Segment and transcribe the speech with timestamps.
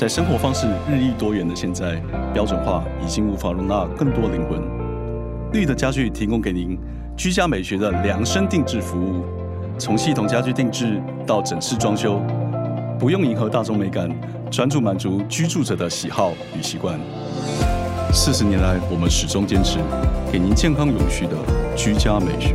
[0.00, 4.58] 在生活方式日益多元的现在，标准化已经无法容纳更多灵魂。
[5.52, 6.78] 绿的家具提供给您
[7.18, 9.26] 居家美学的量身定制服务，
[9.76, 12.18] 从系统家具定制到整室装修，
[12.98, 14.10] 不用迎合大众美感，
[14.50, 16.98] 专注满足居住者的喜好与习惯。
[18.10, 19.80] 四十年来，我们始终坚持
[20.32, 21.36] 给您健康永续的
[21.76, 22.54] 居家美学。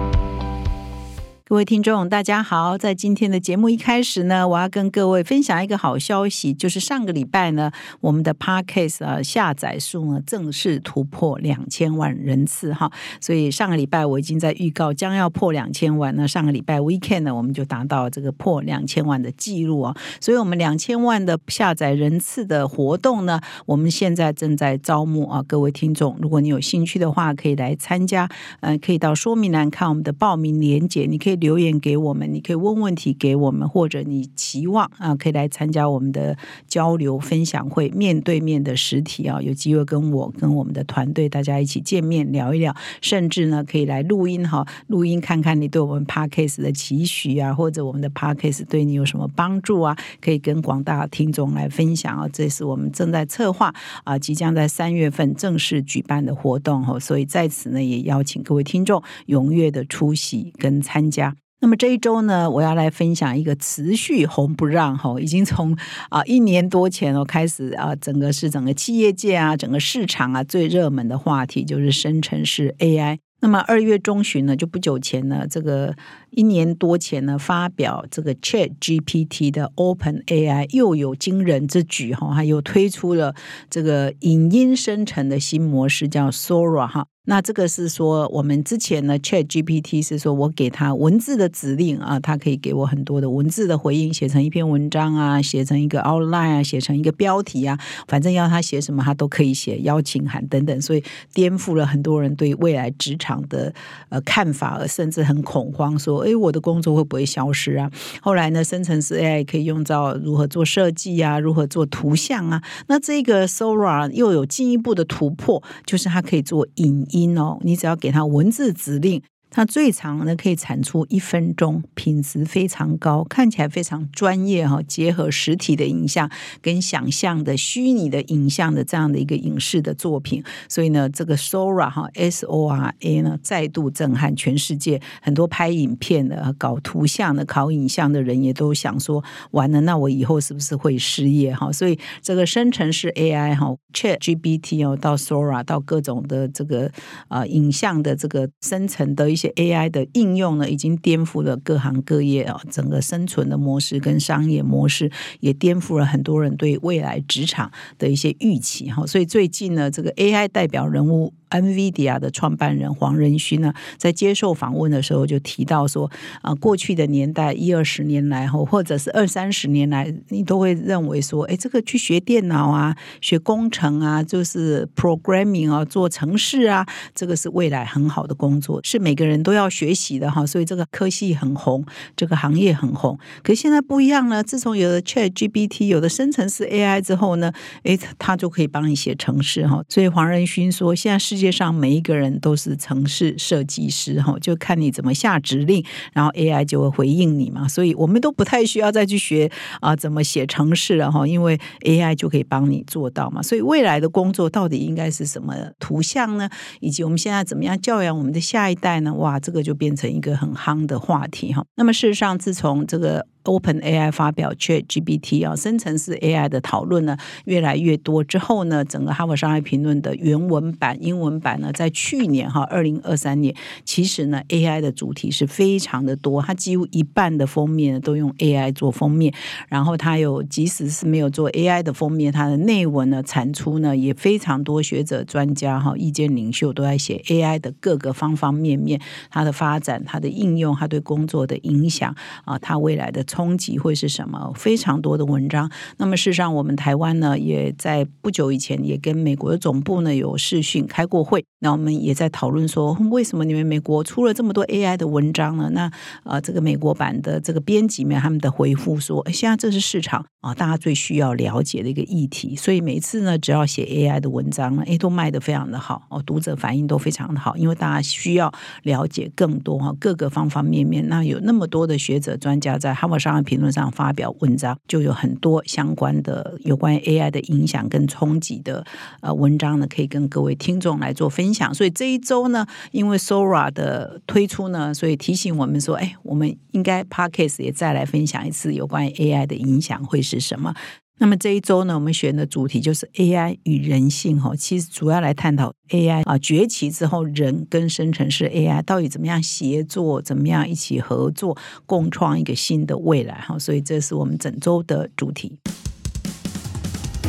[1.51, 2.77] 各位听众，大家好！
[2.77, 7.69] 在今天的节目一开始呢，我要跟各位分享一个好消息，就是上个礼拜呢，
[7.99, 12.89] 我们的 Podcast 啊下载数呢正式突破两千万人次哈。
[13.19, 19.93] 所以上个礼拜我已经在预告将要破两千万，那上个礼拜 Weekend 呢，我们就达到这个破两千万的记录啊。
[20.21, 28.29] 所以我们两千万的下载人次的活动呢，我们现在正在招募啊，各位听众，如果你有兴趣的话，可以来参加，
[28.61, 31.40] 嗯，可以到说明栏看我们的报名链接，你可以。
[31.41, 52.29] 留言给我们，你可以问问题给我们，或者你期望啊，可以来参加我们的交流分享会，面对面的实体啊，有机会跟我跟我们的团队大家一起见面聊一聊，甚至呢可以来录音哈，录音看看你对我们 Parkcase 的期许啊，或者我们的 Parkcase 对你有什么帮助啊，可以跟广大听众来分享啊。
[52.31, 61.30] 这是我们正在策划啊，即将在三月份正式举办的活动哈，所以在此呢也邀请各位听众踊跃的出席跟参加。
[61.61, 65.77] 那么这一周呢，我要来分享一个持续红不让哈， 已经从
[66.09, 73.19] 啊一年多前哦开始啊，整个是整个企业界啊，整个市场啊最热门的话题就是生成式 AI。
[73.43, 75.95] 那么二月中旬呢，就不久前呢，这个
[76.31, 83.33] 一年多前呢，发表这个 Chat GPT 的 Open AI 又有惊人之举哈，它又推出了
[83.69, 87.05] 这个影音生成的新模式，叫 Sora 哈。
[87.25, 103.71] 那这个是说，我们之前呢，Chat GPT 是说我给他文字的指令啊，它可以给我很多的文字的回应，写成一篇文章啊，写成一个 outline 啊，写成一个标题啊，反正要他写什么，他都可以写邀请函等等，所以颠覆了很多人对未来职场的
[104.09, 107.91] 呃看法，甚至很恐慌，说，哎，我的工作会不会消失啊？
[108.19, 117.05] 后来呢，生成式 AI 可以用到如何做设计啊，如何做图像啊，那这个 Sora 又有进一步的突破，就是它可以做影。
[117.11, 119.21] 音哦，你只要给他文字指令。
[119.53, 124.81] 它最长呢可以产出一分钟，品质非常高，看起来非常专业哈。
[124.87, 126.31] 结合实体的影像
[126.61, 135.01] 跟想象的虚拟的影像的这样的一个影视的作品，所以呢，这个 Sora 哈 S O R A 呢再度震撼全世界。
[135.21, 141.69] 很多拍影片的、搞图像的、考影像的人也都想说：完了，那我以后是不是会失业哈？
[141.73, 146.89] 所以这个生成式 AI 哈，Chat GPT 哦，到 Sora 到各种的这个
[147.27, 149.40] 啊影像的这个生成的一。
[149.41, 159.05] 些 AI 的应用呢，已经颠覆了各行各业啊，整个生存的模式跟商业模式，也颠覆了很多人对未来职场的一些预期哈。
[159.07, 161.33] 所以最近呢，这个 AI 代表人物。
[161.51, 166.09] NVIDIA 的创办人黄仁勋呢，在接受访问的时候就提到说，
[166.41, 180.45] 啊，过去的年代一二十年来后，或者是二三十年来，你都会认为说，哎，这个去学电脑啊，学工程啊，就是 programming 啊，做城市啊，这个是未来很好的工作，是每个人人都要学习的哈。
[180.45, 181.83] 所以这个科系很红，
[182.15, 183.17] 这个行业很红。
[183.41, 187.51] 可现在不一样了，自从有了 Chat GPT，有了生成式 AI 之后呢，
[187.83, 189.81] 哎，它就可以帮你写城市哈。
[189.87, 197.67] 所以黄仁勋说，现在世界上每一个人都是城市设计师哈，就看你怎么下指令，然后 AI 就会回应你嘛。
[197.67, 199.49] 所以我们都不太需要再去学
[199.79, 203.41] 啊怎么写城市了哈，因为 AI 就可以帮你做到嘛。
[203.41, 206.49] 所以未来的工作到底应该是什么图像呢？
[206.79, 209.13] 以及我们现在怎么样教养我们的下一代呢？
[209.21, 211.63] 哇，这个就变成一个很夯的话题哈。
[211.75, 229.33] 那么事实上，自从这个 Open AI 发表 Chat GPT 啊，生成式 AI 的讨论呢越来越多之后呢，整个哈佛商业评论的原文版英文版呢，在去年哈二零二三年，其实呢 AI 的主题是非常的多，它几乎一半的封面都用 AI 做封面，
[229.67, 239.01] 然后它有即使是没有做 AI 的封面，它的内文呢产出呢也非常多，学者专家哈意见领袖都在写 AI 的各个方方面面，
[239.31, 242.15] 它的发展、它的应用、它对工作的影响
[242.45, 243.25] 啊，它未来的。
[243.31, 244.51] 冲击会是什么？
[244.55, 245.71] 非常多的文章。
[245.95, 251.45] 那么事实上，我们台湾呢，也在不久以前也跟美国的总部呢有视讯开过会。
[251.59, 255.69] 那我们也在讨论说，为什么你们美国出了这么多 AI 的文章呢？
[255.71, 255.89] 那
[256.23, 262.55] 呃，这个美国版的这个编辑们他们的回复说，现在这是市场啊，大家最需要了解的一个议题。
[262.55, 268.51] 所以每次呢，只要写 AI 的文章呢，哎，都卖得非常的好哦，读者反应都非常的好，因为大家需要
[268.83, 271.07] 了解更多哈各个方方面面。
[271.07, 278.83] 那有那么多的学者专家在《哈佛商业评论》上发表文章，就有很多相关的有关于 AI 的影响跟冲击的
[279.21, 281.73] 呃文章呢，可以跟各位听众来做分享。
[281.73, 290.73] 所以这一周呢，因为 Sora 的推出呢，所以提醒我们说，哎，我们应该 Podcast 也再来分享一次有关于 AI 的影响会是什么。
[291.21, 303.59] 那么这一周呢，我们选的主题就是 AI 与人性哈，其实主要来探讨 AI 啊崛起之后，人跟生成式 AI 到底怎么样协作，怎么样一起合作，共创一个新的未来哈。
[303.59, 305.59] 所以这是我们整周的主题。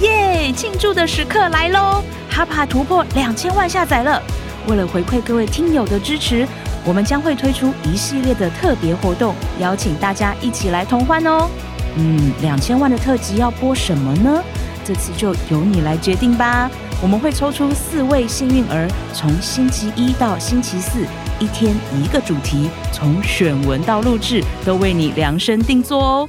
[0.01, 0.51] 耶！
[0.57, 2.03] 庆祝的时刻来喽！
[2.31, 4.23] 哈帕突破两千万下载了。
[4.69, 6.49] 为了回馈各位听友的支持，
[6.87, 11.51] 我们将会推出一系列的特别活动，邀请大家一起来同欢哦。
[11.97, 14.43] 嗯，两千万的特辑要播什么呢？
[14.85, 16.71] 这次就由你来决定吧。
[17.01, 21.05] 我们会抽出四位幸运儿，从星期一到星期四，
[21.39, 26.29] 一天一个主题，从选文到录制，都为你量身定做哦。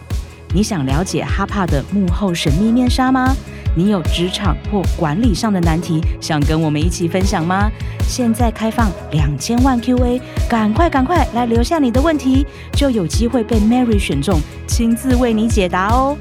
[0.53, 3.35] 你想了解哈帕的幕后神秘面纱吗？
[3.75, 7.69] 你有职场或管理上的难题，想跟我们一起分享吗？
[8.07, 16.17] 现在开放两千万 Q&A，赶快赶快来留下你的问题，就有机会被 Mary 选中，亲自为你解答哦。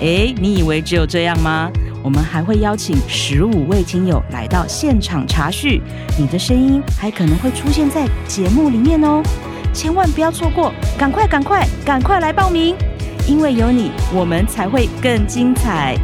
[0.00, 1.70] 诶，你以为只有这样吗？
[2.02, 5.80] 我们还会邀请十五位听友来到现场查叙，
[6.18, 9.22] 你的声音还可能会出现在节目里面哦，
[9.72, 12.74] 千万不要错过，赶快赶快赶快来报名，
[13.28, 15.96] 因为有你，我们才会更精彩。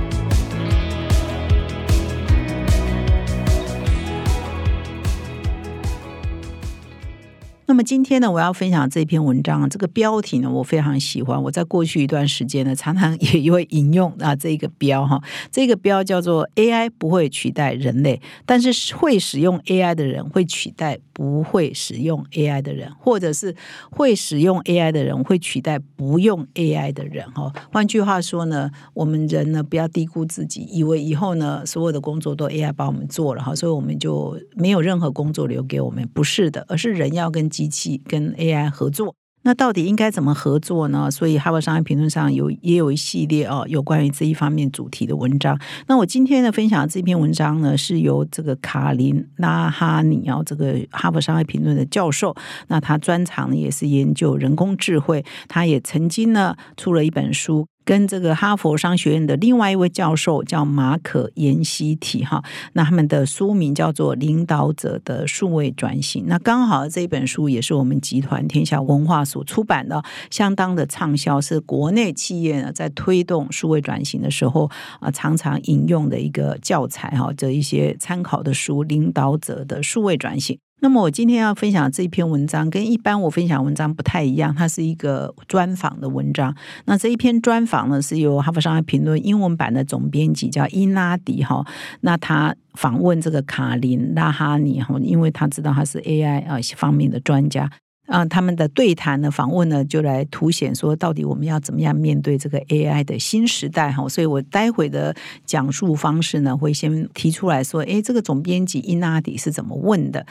[7.79, 11.41] 那么今天呢，我要分享这篇文章，这个标题呢，我非常喜欢。
[11.41, 15.23] 我在过去一段时间呢，常常也会引用啊这个标哈，
[15.53, 23.55] 这个标叫做 “AI 不会取代人类，但是会使用 AI 的人会取代不会使用 AI 的人，或者是
[23.93, 36.05] 会使用 AI 的人会取代不用 AI 的人。”哈，换句话说呢，我们人呢不要低估自己，以为以后呢所有的工作都 AI 帮我们做了哈，所以我们就没有任何工作留给我们。
[36.13, 41.11] 不是的，而是人要跟机器跟 AI 合作，那到底应该怎么合作呢？
[41.11, 45.59] 所以《哈佛商业评论》上有也有一系列哦，有关于这一方面主题的文章。
[45.87, 52.35] 那我今天呢分享的这篇文章呢，是由这个卡林拉哈尼哦，这个《哈佛商业评论》的教授，
[52.67, 57.67] 那他专长呢也是研究人工智慧，他也曾经呢出了一本书。
[57.89, 62.45] 跟这个哈佛商学院的另外一位教授叫马可延希提哈，
[62.75, 66.25] 那他们的书名叫做《领导者的数位转型》。
[66.29, 74.71] 那刚好这本书也是我们集团天下文化所出版的，相当的畅销，是国内企业呢在推动数位转型的时候
[75.01, 80.57] 啊常常引用的一个教材哈，这一些参考的书，《领导者的数位转型》。
[80.81, 86.55] 那么我今天要分享这一篇文章，跟一般我分享文章不太一样，它是一个专访的文章。
[86.85, 91.67] 那这一篇专访呢，是由《哈佛商业评论》英文版的总编辑叫伊拉迪哈，
[92.03, 97.69] 那他访问这个卡林拉哈尼哈，因为他知道他是 AI 啊方面的专家
[98.07, 104.09] 啊，他们的对谈呢访问呢，就来凸显说，到底我们要怎么样面对这个 AI 的新时代哈。
[104.09, 105.15] 所以我待会的
[105.45, 110.25] 讲述方式呢，会先提出来说，哎，这个总编辑伊拉迪是怎么问的。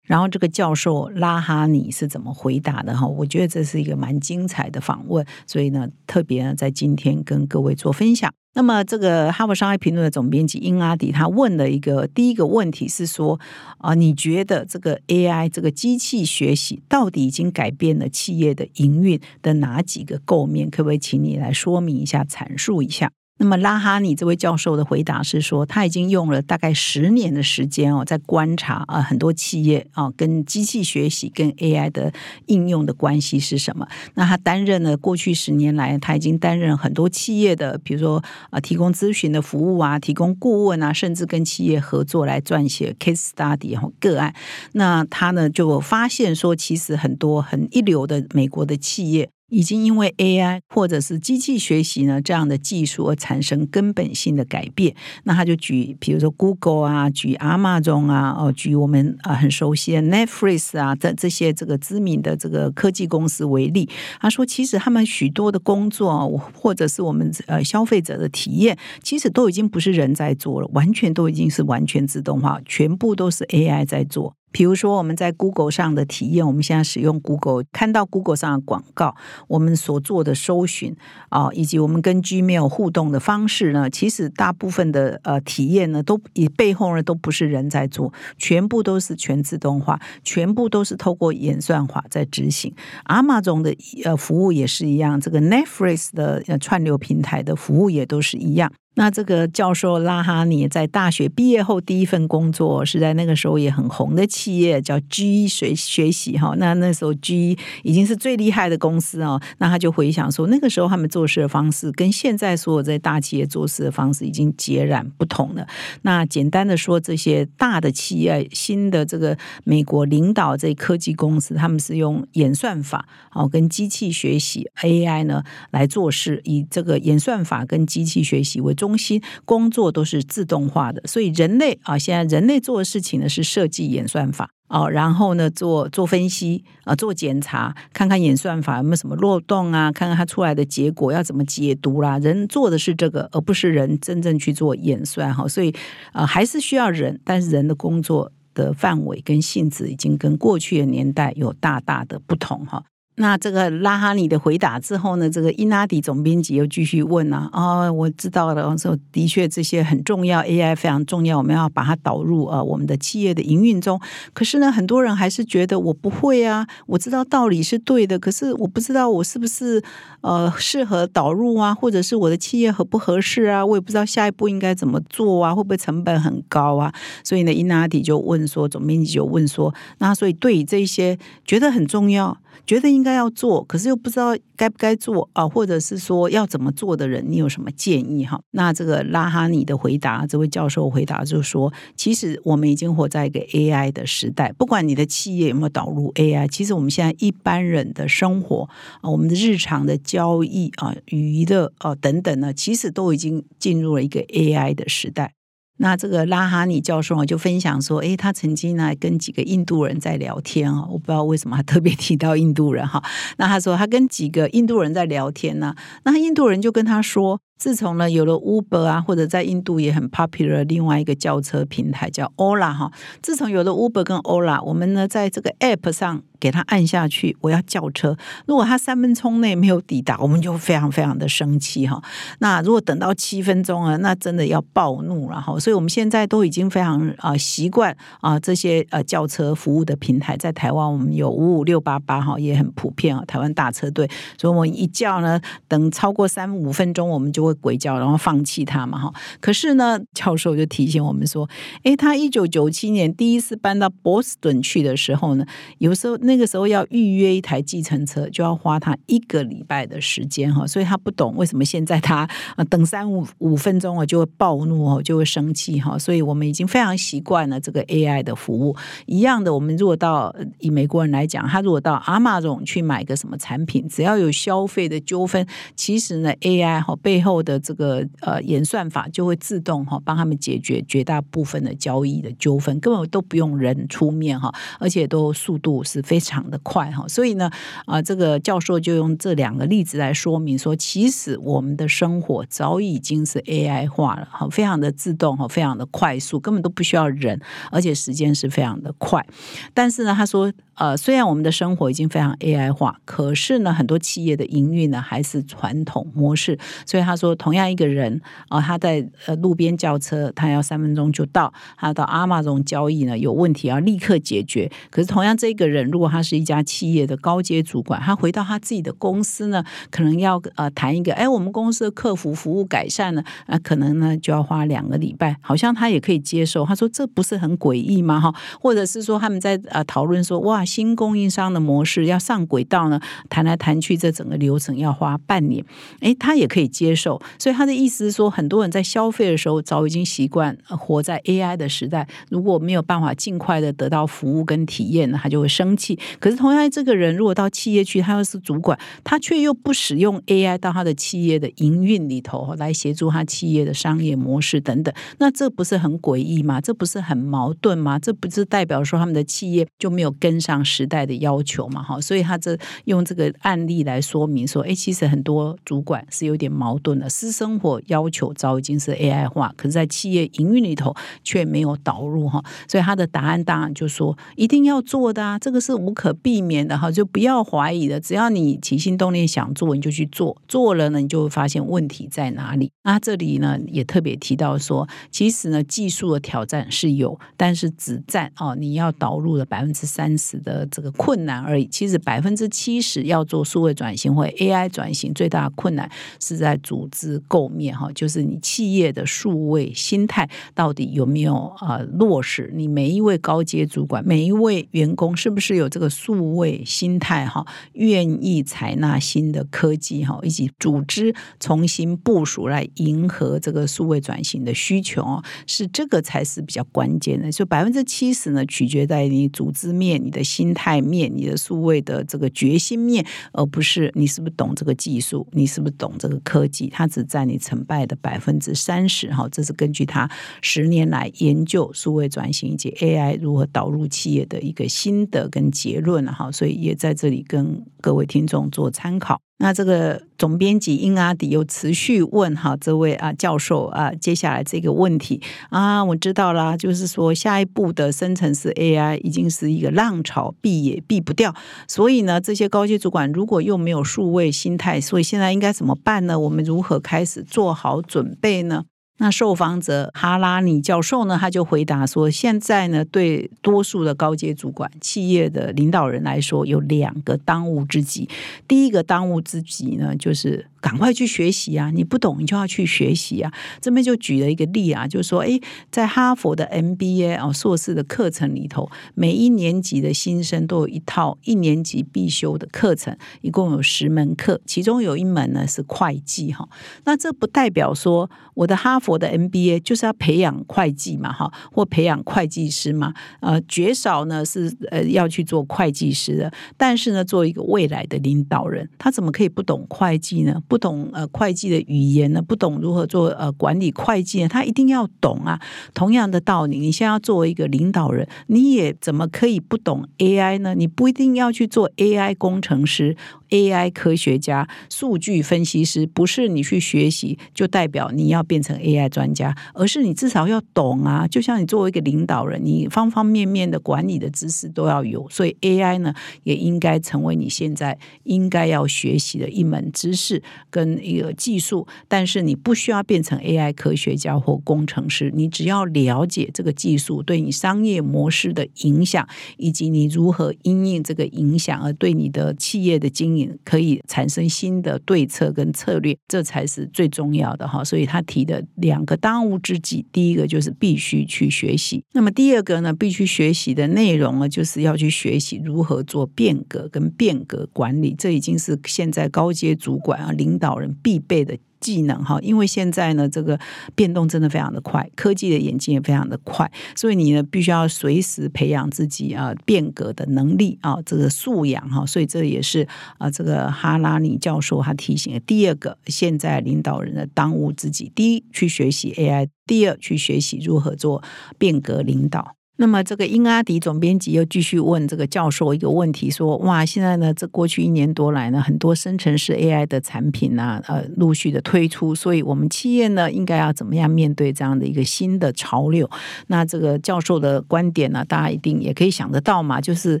[0.12, 3.06] 然后这个教授拉哈尼是怎么回答的哈？
[3.06, 8.30] 我觉得这是一个蛮精彩的访问，所以呢，特别呢在今天跟各位做分享。
[8.52, 13.40] 那么这个《哈佛商业评论》的总编辑英阿迪他问了一个第一个问题是说
[13.78, 20.68] 啊，你觉得这个 AI 这个机器学习到底已经改变了企业的营运的哪几个构面？
[20.68, 23.10] 可不可以请你来说明一下、阐述一下？
[23.42, 32.12] 那么拉哈尼这位教授的回答是说，他已经用了大概十年的时间哦，在观察啊很多企业啊跟机器学习跟 AI 的
[32.46, 33.84] 应用的关系是什么。
[34.14, 44.32] 那他担任了过去十年来，他已经担任很多企业的，比如说啊提供咨询的服务啊，提供顾问啊，甚至跟企业合作来撰写 case study 和个案。
[44.74, 49.28] 那他呢就发现说，其实很多很一流的美国的企业。
[49.52, 54.96] 已经因为 AI 或者是机器学习呢这样的技术而产生根本性的改变。
[55.24, 63.88] 那他就举，比如说 Google 啊，举 Amazon 啊，哦，举我们啊很熟悉的 Netflix 啊的这些这个知名的这个科技公司为例。
[64.18, 74.34] 他说，其实他们许多的工作，或者是我们呃消费者的体验，其实都已经不是人在做了，完全都已经是完全自动化，全部都是 AI 在做。
[74.52, 79.16] 比如说，我们在 Google 上的体验，我们现在使用 Google，看到 Google 上的广告，
[79.48, 80.94] 我们所做的搜寻
[81.30, 92.74] 啊，以及我们跟 Gmail 互动的方式呢，其实大部分的呃体验呢，都以背后呢都不是人在做，全部都是全自动化，全部都是透过演算法在执行。
[93.04, 98.70] 阿玛总的呃服务也是一样，这个 Netflix 的呃串流平台的服务也都是一样。
[98.94, 106.54] 那这个教授拉哈尼在大学毕业后第一份工作是在那个时候也很红的企业叫 G 学学习哈。
[106.58, 109.40] 那那时候 G 已经是最厉害的公司哦。
[109.56, 115.66] 那他就回想说，那个时候他们做事的方式跟现在所有在大企业做事的方式已经截然不同了。
[116.02, 128.76] 那简单的说，这些大的企业、新的这个美国领导这科技公司，他们是用演算法哦跟机器学习 AI 呢来做事，以这个演算法跟机器学习为。
[128.82, 142.18] 中心工作都是自动化的，所以人类啊，现在人类做的事情呢是设计演算法啊，然后呢做做分析啊，做检查，看看演算法有没有什么漏洞啊，看看它出来的结果要怎么解读啦。
[142.18, 145.72] 人做的是这个，而不是人真正去做演算哈，所以
[146.12, 152.82] 呃还是需要人，但是人的工作的范围跟性质已经跟过去的年代有大大的不同哈。
[153.16, 155.28] 那这个拉哈尼的回答之后呢？
[155.28, 164.00] 这个伊纳迪总编辑又继续问啊，哦，我知道了，说的确这些很重要，AI 非常重要，我们要把它导入啊我们的企业的营运中。
[164.32, 169.82] 可是呢，很多人还是觉得我不会啊，我知道道理是对的，可是我不知道我是不是
[170.22, 173.64] 呃适合导入啊，或者是我的企业合不合适啊？
[173.64, 176.90] 我也不知道下一步应该怎么做啊，会不会成本很高啊？
[177.22, 182.38] 所以呢，伊纳迪就问说，总编辑就问说，那所以对于这些觉得很重要。
[182.64, 188.40] 觉得应应该要做，可是又不知道该不该做啊，或者是说要怎么做的人，你有什么建议哈？
[188.52, 198.68] 那这个拉哈尼的回答，这位教授回答就是说，其实我们已经活在一个 AI 的时代，不管你的企业有没有导入 AI，其实我们现在一般人的生活
[199.00, 205.34] 啊，我们的日常的交易啊、娱乐啊等等呢，其实都已经进入了一个 AI 的时代。
[205.82, 213.02] 那这个拉哈尼教授啊，就分享说，诶，他曾经呢跟几个印度人在聊天哦，我不知道为什么他特别提到印度人哈。
[213.38, 215.74] 那他说他跟几个印度人在聊天呢，
[216.04, 217.40] 那印度人就跟他说。
[217.62, 222.90] 自从呢有了 Uber 啊，或者在印度也很 popular 另外一个轿车平台叫 Ola 哈。
[223.22, 228.16] 自从有了 Uber 跟 Ola，我们呢在这个 App 上给它按下去，我要叫车。
[228.46, 232.02] 如果它三分钟内没有抵达，我们就非常非常的生气哈。
[232.40, 235.56] 那如果等到七分钟啊，那真的要暴怒了哈。
[235.60, 243.24] 所以我们现在都已经非常啊习惯啊这些呃轿车服务的平台，在台湾我们有五五六八八哈，也很普遍啊。
[243.24, 247.51] 台湾大车队，所以我们一叫呢，等超过三五分钟，我们就会。
[247.54, 249.12] 鬼叫，然后放弃他嘛哈。
[249.40, 251.48] 可是呢，教授就提醒我们说，
[251.82, 255.44] 诶，他一九九七年第一次搬到波士顿去的时候呢，
[255.78, 260.66] 有时候那个时候要预约一台计程车，就要花他一个礼拜的时间哈。
[260.66, 262.28] 所以他不懂为什么现在他
[262.70, 265.98] 等三五五分钟啊就会暴怒哦，就会生气哈。
[265.98, 268.76] 所以我们已经非常习惯了这个 AI 的服务。
[269.06, 275.44] 一样的，我们如果到以美国人来讲，他如果到阿玛总去买个什么产品，只要有消费的纠纷，
[275.74, 277.31] 其实呢 AI 哈背后。
[277.32, 287.06] 后的这个呃演算法就会自动哈帮他们解决绝大部分的交易的纠纷，根本都不用人出面哈，而且都速度是非常的快哈。
[287.08, 287.50] 所以呢
[287.86, 299.24] 啊，这个教授就用这两个例子来说明说，其实我们的生活早已经是 AI 化了哈，非常的自动哈，非常的快速，根本都不需要人，而且时间是非常的快。
[299.72, 307.32] 但是呢，他说呃，虽然我们的生活已经非常 AI 化，可是呢，很多企业的营运呢还是传统模式，所以他说。
[307.42, 314.70] 同样一个人啊，他在呃路边叫车，他要三分钟就到；他到阿玛总交易呢，有问题要立刻解决。
[314.90, 325.36] 可是同样这个人，如果他是一家企业的高阶主管，他回到他自己的公司呢，可能要呃谈一个，哎，我们公司的客服服务改善呢，啊，可能呢就要花两个礼拜。
[325.40, 328.20] 好像他也可以接受，他说这不是很诡异吗？
[328.20, 335.64] 哈，或者是说他们在呃讨论说，哇，新供应商的模式要上轨道呢，谈来谈去，这整个流程要花半年，
[336.00, 337.11] 哎，他也可以接受。
[337.12, 337.20] 受。
[337.38, 345.98] 所以他的意思是说，很多人在消费的时候早已经习惯活在 AI 的时代，如果没有办法尽快的得到服务跟体验，他就会生气。
[346.18, 356.60] 可是同样，这个人如果到企业去，他又是主管，他却又不使用 AI 到他的企业的营运里头来协助他企业的商业模式等等，那这不是很诡异吗？
[356.60, 357.98] 这不是很矛盾吗？
[357.98, 361.82] 这不是代表说他们的企业就没有跟上时代的要求嘛？
[361.82, 370.94] 哈，所以他这用这个案例来说明说，哎，其实很多主管是有点矛盾，私生活要求早已经是 AI 化，可是，在企业营运里头
[371.24, 382.70] 却没有导入哈，所以他的答案当然就说一定要做的啊，这个是无可避免的哈，就不要怀疑的，只要你起心动念想做，你就去做，做了呢，你就会发现问题在哪里。
[382.84, 391.66] 那这里呢，也特别提到说，其实呢，技术的挑战是有，但是只占哦，你要导入的百分之三十的这个困难而已。
[391.66, 395.90] 其实百分之七十要做数位转型或 AI 转型，最大的困难
[396.20, 402.52] 是在组资构面哈，就是你企业的数位心态到底有没有啊落实？
[402.54, 407.44] 你每一位高阶主管，每一位员工是不是有这个数位心态哈？
[407.72, 417.32] 愿意采纳新的科技哈，以及组织重新部署来迎合这个数位转型的需求哦，是这个才是比较关键的。
[417.32, 426.68] 所以百分之七十呢，取决在你组织面、你的心态面、你的数位的这个决心面，而不是你是不是懂这个技术，你是不是懂这个科技。
[426.68, 430.10] 它它只占你成败的百分之三十哈，这是根据他
[430.40, 439.20] 十年来研究数位转型以及 AI 如何导入企业的一个心得跟结论哈，所以也在这里跟各位听众做参考。
[439.42, 445.20] 那这个总编辑英阿迪又持续问哈，这位啊教授啊，接下来这个问题
[445.50, 451.34] 啊，我知道啦，就是说下一步的生成式 AI 已经是一个浪潮，避也避不掉。
[451.66, 456.16] 所以呢，这些高级主管如果又没有数位心态，所以现在应该怎么办呢？
[456.20, 458.66] 我们如何开始做好准备呢？
[459.02, 468.08] 那受访者哈拉尼教授呢，他就回答说：现在呢，对多数的高阶主管、企业的领导人来说，有两个当务之急。
[468.46, 470.46] 第一个当务之急呢，就是。
[470.62, 471.72] 赶快去学习啊！
[471.74, 473.32] 你不懂，你就要去学习啊！
[473.60, 475.42] 这边就举了一个例啊，就是说，诶，
[475.72, 486.48] 在哈佛的 MBA 啊硕士的课程里头，每一年级的新生都有一套一年级必修的课程，一共有十门课，其中有一门呢是会计哈。
[486.84, 492.92] 那这不代表说我的哈佛我的 MBA 就是要培养会计嘛哈，或培养会计师嘛？
[493.20, 500.40] 呃，绝少呢是呃要去做会计师的，但是呢，做一个未来的领导人，他怎么可以不懂会计呢？
[500.46, 502.20] 不懂呃会计的语言呢？
[502.20, 504.28] 不懂如何做呃管理会计呢？
[504.28, 505.40] 他一定要懂啊！
[505.74, 510.54] 同样的道理，你现在要作为一个领导人，你也怎么可以不懂 AI 呢？
[510.54, 512.96] 你不一定要去做 AI 工程师。
[513.32, 521.08] AI 科学家、数据分析师，不是你去学习就代表你要变成 AI 专家，而是你至少要懂啊。
[521.08, 531.66] 就像你作为一个领导人，你方方面面的管理的知识都要有，所以 AI 呢，也应该成为你现在应该要学习的一门知识跟一个技术。
[531.88, 543.21] 但是你不需要变成 AI 科学家或工程师，你只要了解这个技术对你商业模式的影响，以及你如何因应这个影响而对你的企业的经营。
[543.44, 547.64] 可以产生新的对策跟策略，这才是最重要的哈。
[547.64, 551.84] 所以他提的两个当务之急，第一个就是必须去学习。
[551.92, 557.94] 那么第二个呢，必须学习的内容呢，就是要去学习如何做变革跟变革管理。
[557.96, 561.36] 这已经是现在高阶主管啊、领导人必备的。
[561.62, 563.38] 技能哈，因为现在呢，这个
[563.74, 572.66] 变动真的非常的快，科技的演进也非常的快，所以你呢必须要随时培养自己啊变革的能力啊，这个素养哈，所以这也是
[572.98, 581.02] 啊这个哈拉尼教授他提醒的第二个，现在领导人的当务之急，第一去学习 AI，第二去学习如何做
[581.38, 582.34] 变革领导。
[582.62, 595.90] 那么，这个英阿迪总编辑又继续问这个教授一个问题，说：“哇，现在呢，这过去一年多来呢，很多生成式 AI 的产品呢，呃，陆续的推出，所以我们企业呢，应该要怎么样面对这样的一个新的潮流？”
[596.28, 600.00] 那这个教授的观点呢，大家一定也可以想得到嘛，就是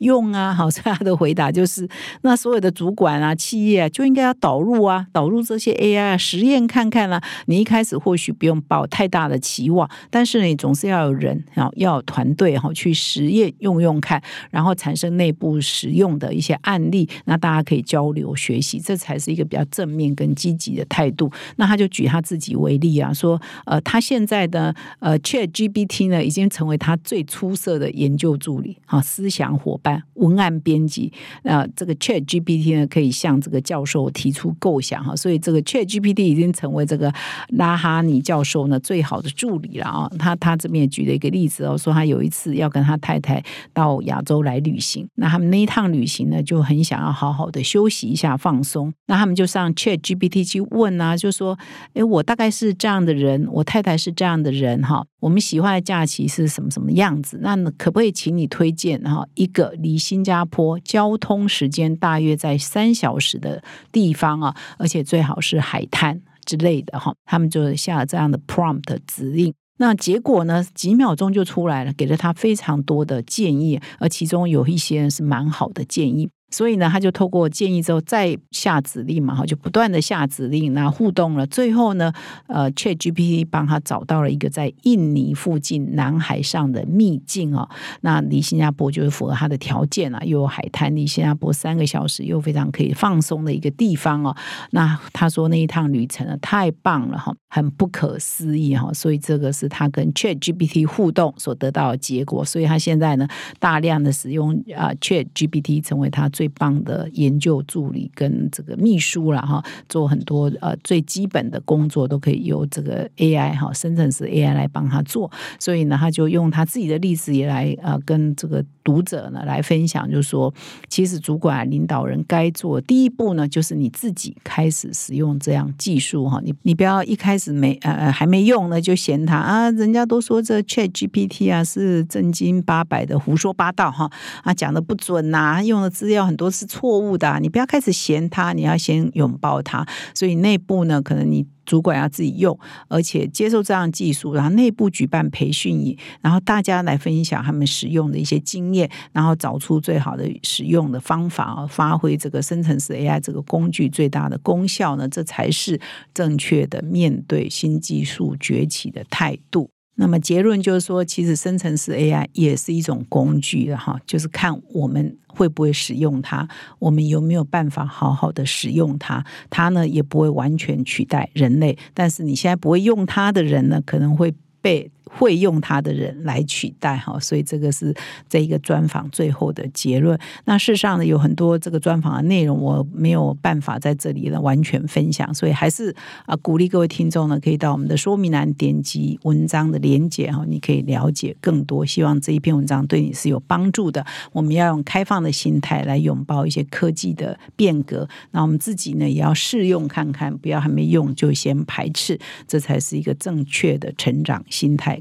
[0.00, 1.88] 用啊，好，他的回答就是：
[2.20, 7.18] 那所有的主管啊，企业啊，就应该要导入啊， 导入这些 AI，实验看看啦。
[7.46, 12.41] 你一开始或许不用抱太大的期望，但是你总是要有人，然后要有团队。
[12.42, 21.30] 队哈去实验用用看，然后产生内部使用的一些案例，那大家可以交流学习，这才是一个比较正面跟积极的态度。
[21.54, 31.12] 那他就举他自己为例啊，说呃，他现在的呃 Chat GPT 呢，已经成为他最出色的研究助理啊，思想伙伴、文案编辑。
[31.44, 37.12] 那这个 Chat GPT 呢，可以向这个教授提出构想哈，所以这个 Chat GPT 已经成为这个
[37.50, 40.10] 拉哈尼教授呢最好的助理了啊。
[40.18, 43.42] 他他这边也举了一个例子哦，说他有有一次要跟他太太
[43.74, 51.58] 到亚洲来旅行，那他们那一趟旅行呢，就很想要好好的休息一下、放松，那他们就上 Chat GPT 去问啊，就说
[51.94, 57.40] ：“诶，我大概是这样的人，我太太是这样的人哈，我们喜欢的假期是什么什么样子？
[57.42, 69.52] 那可不可以请你推荐哈一个离新加坡交通时间大约在三小时的地方啊，而且最好是海滩之类的哈？”他们就下了这样的 prompt 指令。
[69.78, 70.64] 那结果呢？
[70.74, 76.28] 几秒钟就出来了，给了他非常多的建议，而其中有一些是蛮好的建议。
[76.52, 81.46] 所以呢，他就透过建议之后再下指令嘛，哈，就不断的下指令，那互动了。
[81.46, 82.12] 最后呢，
[82.46, 87.68] 呃，Chat GPT 帮他找到了一个在印尼附近南海上的秘境哦，
[88.02, 94.36] 那离新加坡就是符合他的条件啊，又有海滩，离新加坡三个小时，又非常可以放松的一个地方哦。
[94.72, 98.92] 那他说那一趟旅程呢，太棒了哈，很不可思议哈。
[98.92, 102.44] 所以这个是他跟 Chat GPT 互动所得到的结果。
[102.44, 103.26] 所以他现在呢，
[103.58, 120.52] 大量的使用啊 Chat GPT 成为他最最棒的研究助理跟这个秘书了哈，做很多呃最基本的工作都可以由这个 AI 哈深圳市 AI 来帮他做，所以呢，他就用他自己的例子也来呃跟这个读者呢来分享，就是说，
[120.88, 134.10] 其实主管领导人该做第一步呢，就是你自己开始使用这样技术哈，你你不要一开始没呃还没用呢就嫌他啊，人家都说这 Chat GPT 啊是正经八百的胡说八道哈
[134.42, 136.22] 啊讲的不准呐，用的资料。
[136.22, 139.84] 很多是错误的，你不要开始嫌他，你要先拥抱他。
[140.14, 155.08] 所以内部呢，可能你主管要自己用，而且接受这样技术，然后内部举办培训，然后大家来分享他们使用的一些经验，然后找出最好的使用的方法，发挥这个生成式 AI 这个工具最大的功效呢？
[155.08, 155.80] 这才是
[156.12, 159.70] 正确的面对新技术崛起的态度。
[159.94, 169.24] 那么结论就是说，其实生成式 AI 也是一种工具的哈，就是看我们会不会使用它，我们有没有办法好好的使用它。
[169.50, 174.90] 它呢也不会完全取代人类，但是你现在不会用它的人呢，可能会被。
[175.18, 177.94] 会用它的人来取代哈，所以这个是
[178.28, 180.18] 这一个专访最后的结论。
[180.46, 185.94] 那事实上呢，有很多这个专访的内容我没有办法在这里呢完全分享，所以还是
[186.24, 191.84] 啊鼓励各位听众呢可以到我们的说明栏点击文章的连接哈，你可以了解更多。
[191.84, 194.04] 希望这一篇文章对你是有帮助的。
[194.32, 204.98] 我们要用开放的心态来拥抱一些科技的变革，那我们自己呢也要试用看看，不要还没用就先排斥，这才是一个正确的成长心态。